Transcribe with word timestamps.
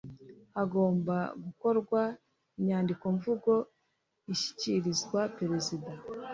Hagomba 0.57 1.15
gukorwa 1.43 2.01
inyandikomvugo 2.59 3.51
ishyikirizwa 4.33 5.19
Perezida 5.37 5.91